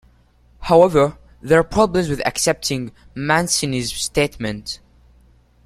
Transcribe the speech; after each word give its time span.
However, 0.61 1.19
there 1.43 1.59
are 1.59 1.63
problems 1.63 2.09
with 2.09 2.25
accepting 2.25 2.91
Mancini's 3.13 3.93
statement. 3.93 4.79